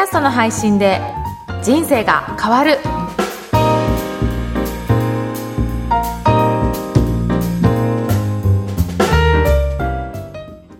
[0.00, 1.00] ャストの配信で
[1.62, 2.78] 人生が変わる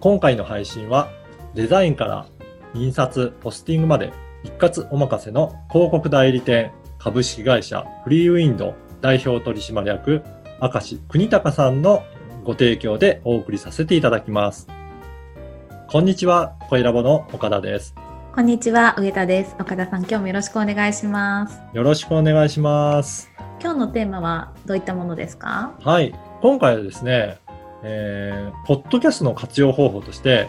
[0.01, 1.11] 今回の配信は
[1.55, 2.27] デザインから
[2.73, 4.13] 印刷、ポスティングまで
[4.43, 10.23] 一括お任せの広告代理店株式会社フリーウィンド代表取締役
[10.63, 12.05] 明石国隆さんの
[12.45, 14.67] ご提供でお送りさせていただきます。
[15.89, 17.95] こんにちは、声ラボの岡田です。
[18.33, 23.29] こんにちは上田です岡田さん今日もよろしくお願いしますよろしくお願いします。
[23.61, 25.75] 今日のテーマはどういったものですか？
[25.83, 26.15] はい。
[26.41, 27.39] 今回はですね、
[27.83, 30.49] えー、ポッドキャストの活用方法として、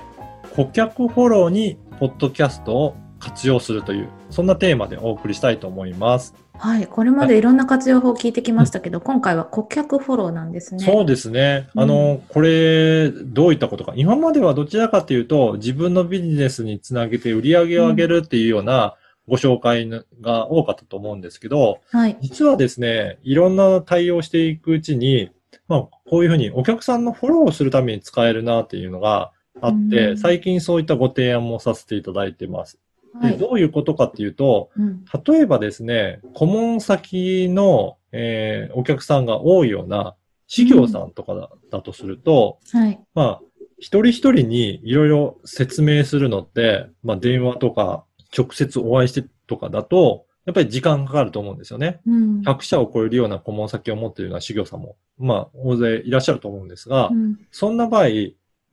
[0.56, 6.36] 顧客フォローにポッドキャストを活用するという、そんなテーマでお送りしたいと思います。
[6.62, 11.70] はいこれまでいろんな活用法を聞いてきましたけど、今回は顧客フォローなんですねそうですね。
[11.76, 13.94] あの、これ、どういったことか。
[13.96, 18.96] 今まではどちらかというと、自分のビジネスにつなげて売り上げを上げるっていうような
[19.28, 19.90] ご紹介
[20.22, 25.32] が多かったと思うんですけど、はい実はですね、いろんな対応していくうちに、
[25.68, 29.32] まあ、こういうふうにお客さんのフォローをするために使えるなっていうのが
[29.62, 32.78] あって、うん最近そういったご提案もさせていただいてます。
[33.22, 33.38] ではい。
[33.38, 35.06] どういうことかっていうと、うん。
[35.26, 40.16] 例えばですね、顧問先の、えーお客さんが多いような、
[40.48, 43.00] 事業さんとかだ,、だとすると、はい。
[43.14, 43.42] まあ、
[43.80, 48.06] 一人一人にいろいろ説明するのって、まあ、電話とか、
[48.38, 52.02] 直接お会いしてとかだと、やっぱり時間かかると思うんですよね。
[52.06, 52.42] うん。
[52.42, 57.40] 100社を超えるような顧問先を持っているような事業さんも、まあ、大勢いらっしゃると思うんですが、うん。
[57.52, 58.08] そんな場合、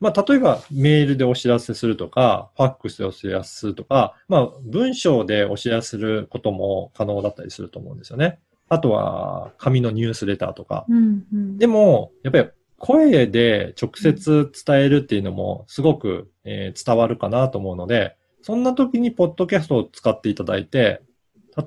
[0.01, 8.39] まあ、例えばメールでお知らせするとか、ファックスでお知らせするとか、まあ、文章でお知らせすることも可能だったりすると思うんですよね。
[8.69, 10.85] あとは、紙のニュースレターとか。
[10.89, 21.03] うんうんでも、やっぱり声で直接伝えるっていうのもすごく、えー伝わるかなと思うので、そんな時にポッドキャストを使っていただいて、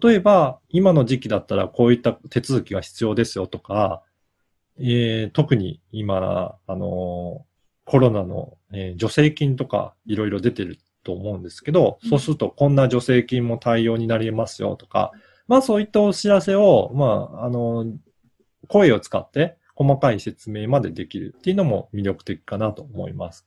[0.01, 4.03] 例えば今の時期だったらこういった手続きが必要ですよとか、
[4.79, 7.50] えー特に今、あのー
[7.91, 15.11] コロナの、えー助成金とかいろいろ出てると思うんですけど、うんそうするとこんな助成金も対応になりますよとか、
[15.49, 17.93] まあそういったお知らせを、まあ、あのー
[18.69, 23.45] 声を使って細かい説明までできるっていうのも魅力的かなと思います。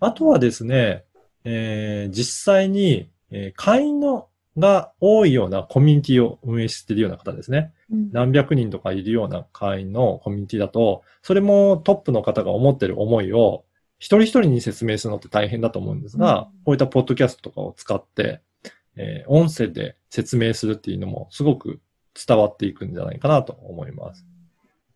[0.00, 1.04] あとはですね、
[1.44, 4.26] えー実際に、えー会員の
[4.58, 7.72] が多いようなコミュニティを運営しているような方ですね。
[7.92, 13.65] うん何百人とかいるような会員のコミュニティだと、それもトップの方が思ってる思いを
[13.98, 18.40] 一人一人に説明するのって大変だと思うんですが、うんこういったポッドキャストとかを使って、
[18.96, 21.80] えー音声で説明するっていうのもすごく
[22.26, 24.24] 伝わっていくんじゃないかなと思います。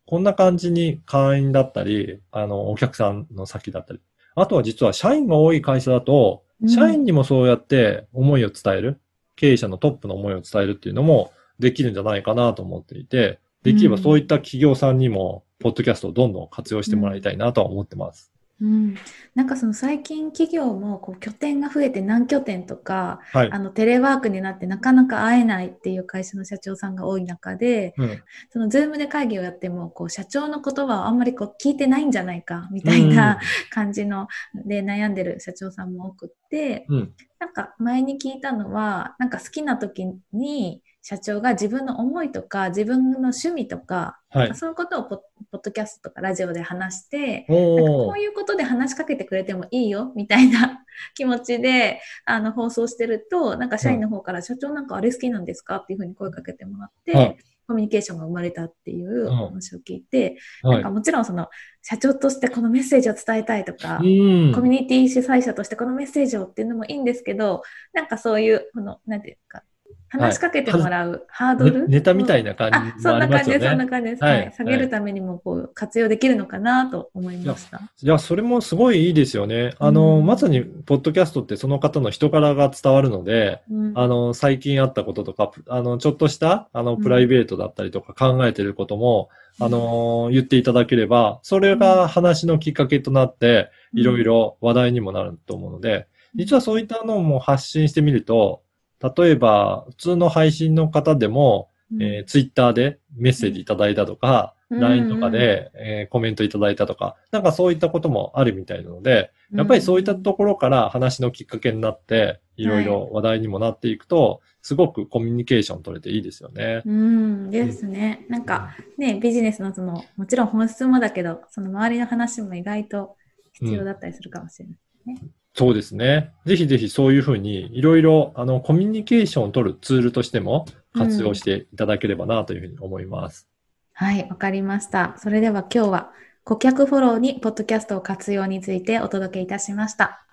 [0.06, 4.00] こんな感じに会員だったり、あの、お客さんの先だったり。
[4.34, 9.00] あとは実は社員が多い会社だと、うん社員にもそうやって思いを伝える、
[9.34, 18.30] 経営者のトップの思いを伝えるっていうのもできるんじゃないかなと思っていて、できればそういった企業さんにも、ポッドキャストをどんどん活用してもらいたいなとは思ってます。
[18.60, 18.94] うん、
[19.34, 23.58] なんかその最近企業もこう拠点が増えて何拠点とかはいあ。
[23.58, 28.22] のテレワークになってなかなか会えないっていう会社の社長さんが多い中でうん。
[28.50, 33.40] そのズームで会議をやってもこう社長の言葉をあんまりこう聞いてないんじゃないかみたいな
[33.70, 36.96] 感じので悩んでる社長さんも多くってうん。
[36.98, 37.14] うん。
[37.38, 44.54] なんか前に聞いたのはなんか好きな時に社長が自分の思いとか自分の趣味とか、はい。
[44.54, 48.18] そういうことをポッドキャストとかラジオで話しておーなんかこう。
[48.18, 50.84] いうことで話しかけてくれてもいいよみたいな
[51.14, 57.36] 気持ちであの放送してるとなんか社員の方から社長なんかあれ好きなんですかっていうふうに声かけてもらって、はい
[57.70, 60.90] コミュニケーションが生まれたっていううん話を聞いて、はいなんか。
[60.90, 61.48] もちろんその
[61.82, 64.52] 社長としてこのメッセージを伝えたいとか、うん。
[64.52, 67.62] コミュニティ主催者としてこのメッセージをっていうのもいいんですけど
[67.92, 69.62] なんかそういうこのなんていうか
[70.08, 73.84] 話しかけてもらうハードル、ねネタみたいな感じあそもあんな感じです、そんりますよね。
[73.84, 74.24] な感じです。
[74.24, 74.48] ははい。
[74.48, 74.52] い。
[74.52, 77.80] 下げるためにもこう活用できるのかなと思いました。
[78.02, 79.74] いや、それもすごいいいですよね。
[79.78, 80.26] あの、うん。
[80.26, 83.92] まさに、ポッドキャストってその方の人柄が伝わるので、うん。
[83.94, 89.28] あの、最近あったこととか、プあの、ちょっとした、あの、プライベートだったりとか考えてることも、
[89.60, 98.62] あの、言っていただければ、それが話のきっかけとなって、いろいろ話題にもなると思うので、実はそういったのも発信してみると、
[99.02, 116.82] 例えば、普通の配信の方でも、うんえー、ツイッターでメッセージいただいたとか、うん LINE とかで、えーコメントいただいたとか、なんかそういったこともあるみたいなので、やっぱりそういったところから話のきっかけになって、いろいろ話題にもなっていくと、すごくコミュニケーション取れていいですよね。
[116.84, 118.26] うんですね。
[118.28, 123.16] なんかね、ビジネスのその、もちろん本質もだけど、その周りの話も意外と
[123.54, 125.30] 必要だったりするかもしれない。
[125.54, 126.32] そうですね。
[126.46, 130.64] ぜひぜひそういうふうに、いろいろ、あの、コミュニケーションを取るツールとしても
[130.94, 133.46] 活用していただければなというふうに思います。
[133.92, 135.14] はい、わかりました。
[135.18, 136.12] それでは今日は
[136.44, 140.24] 顧客フォローにポッドキャストを活用についてお届けいたしました。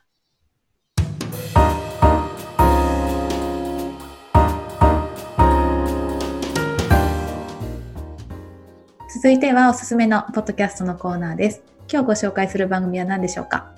[9.14, 11.64] 続いてはおすすめのポッドキャストのコーナーです。
[11.92, 13.77] 今日ご紹介する番組は何でしょうか？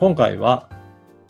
[0.00, 0.70] 今回は、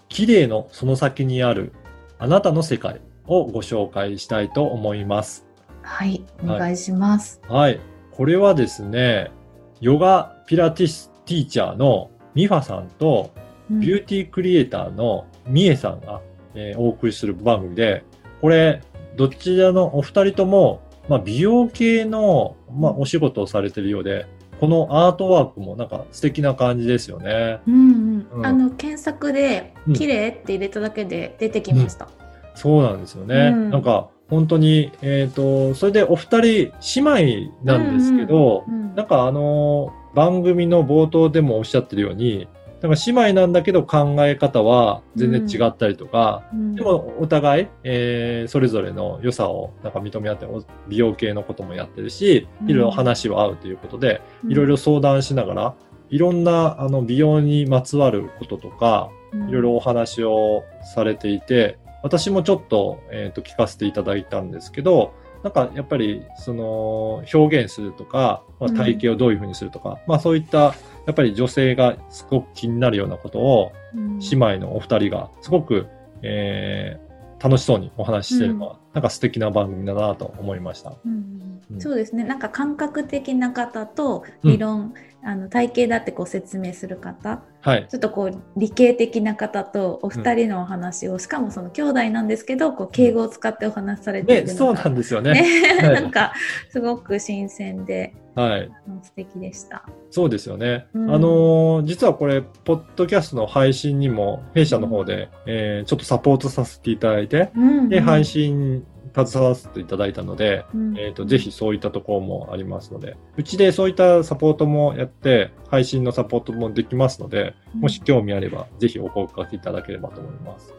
[0.08, 1.72] 綺麗のその先にある
[2.20, 5.44] あなたの世界をご紹介したいと思います。
[5.82, 7.42] はい、お願いします。
[7.48, 7.80] はい。
[8.12, 9.32] これはですね、
[9.80, 13.32] ヨガピラティスティーチャーのミファさんと、
[13.72, 16.20] うんビューティークリエイターのミエさんが、
[16.54, 18.04] えーお送りする番組で、
[18.40, 18.82] これ、
[19.16, 24.26] どちらのお二人とも、まあ、美容系の、まあ、お仕事をされてるようで、
[24.60, 27.60] このアートワークもなんか素敵な感じですよね。
[27.66, 32.08] うんうんうんあの検索でうん「綺麗って入れただけで出てきました。
[32.54, 33.52] そうなんですよね。
[33.54, 36.72] うんなんか、本当に、えっ、と、それでお二人
[37.02, 42.48] 姉妹なんですけど、うんうんなんかあのー番組の冒頭でもおっしゃってるように、
[42.82, 46.74] なんか姉妹なんだけど考え方は全然違ったりとか、うん。
[46.74, 52.70] でもお互い、えーそれぞれの良さをなんか認め合って、お美容系のこともやってるし、うん。
[52.70, 54.52] いろいろ話は合うということで、うん。
[54.52, 55.74] いろいろ相談しながら、
[56.08, 59.10] いろんなあの美容にまつわることとか、
[59.48, 65.12] いろいろお話をされていて、私もちょっと,、えーと聞かせていただいたんですけど、
[65.42, 68.76] なんかやっぱりその表現するとか、まあ、うん。
[68.76, 70.74] 体型をどういうふうにするとか、まあそういった
[71.06, 74.18] やっぱり女性がすごく気になるようなことをうん。
[74.18, 75.86] 姉妹のお二人がすごく、
[76.22, 77.10] えー
[77.42, 80.92] 楽しそうにお話ししてるのは、なんか素敵な番組だなと思いました。
[81.04, 81.60] うん。
[81.72, 81.80] うん。
[81.80, 82.22] そうですね。
[82.22, 84.52] なんか感覚的な方とうん。
[84.52, 87.86] 理論、あの体型だってこう説明する方はい。
[87.90, 95.44] ちょっとこう理系的な方とお二人のお話を、しかもその兄弟なんですけどこう敬語を使ってお話しされていね、そうるのが、なんですよね。
[95.82, 96.32] なんか
[96.70, 98.70] すごく新鮮ではい。
[98.86, 99.84] あの素敵でした。
[100.10, 100.86] そうですよね。
[100.94, 120.74] うんあのー実はこれ、ポッドキャストの配信にも、弊社の方で、えーちょっとサポートさせていただいて、うんで、配信携わらせていただいたので、うんえっ、と、ぜひそういったところもありますので、うちでそういったサポートもやって、配信のサポートもできますので、もし興味あれば、ぜひお声掛けいただければと思います。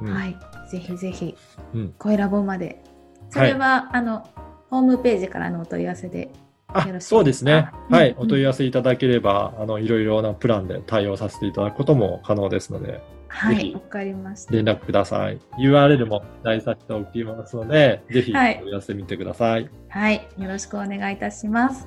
[0.00, 0.36] うんはい、
[0.70, 1.34] ぜひぜひ、
[1.74, 2.82] うん声ラボまで。
[3.30, 4.26] それは、あの、
[4.70, 6.30] ホームページからのお問い合わせで。
[6.70, 7.70] あそうですね。
[7.88, 8.10] うんはい。
[8.10, 14.52] うんお問い合わせいただければ、あの、いろいろなプランで対応させていただくことも可能ですので、はい、わかりました。
[14.52, 15.38] 連絡ください。
[15.60, 19.70] URL も大させておきますので、ぜひおはい問い合わせみてください。
[19.88, 21.86] はい、よろしくお願いいたします。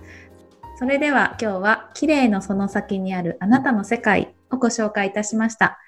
[0.78, 5.80] それでは今日は綺麗のその先にあるあなたの世界をご紹介いたしました。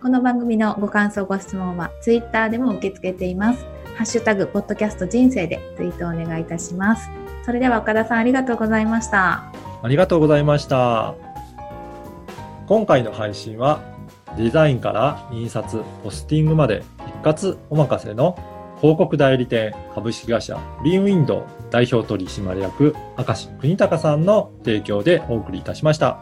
[0.00, 3.64] この番組のご感想ご質問はツイッターでも受け付けています。
[3.94, 7.08] ハッシュタグポッドキャスト人生でツイートをお願いいたします。
[7.44, 9.52] それでは岡田さんありがとうございました。
[9.82, 11.14] ありがとうございました。
[12.66, 13.80] 今回の配信は、
[14.36, 18.36] デザインから印刷、ポスティングまで一括お任せの
[18.80, 26.18] 広告代理店株式会社グリーンウィンドウ代表取締役明石国隆さんの提供でお送りいたしました。